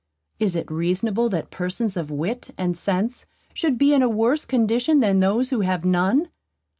Is 0.39 0.55
it 0.55 0.71
reasonable 0.71 1.29
that 1.29 1.51
persons 1.51 1.95
of 1.95 2.09
wit 2.09 2.49
and 2.57 2.75
sense 2.75 3.27
should 3.53 3.77
be 3.77 3.93
in 3.93 4.01
a 4.01 4.09
worse 4.09 4.45
condition 4.45 4.99
than 4.99 5.19
those 5.19 5.51
who 5.51 5.59
have 5.61 5.85
none? 5.85 6.29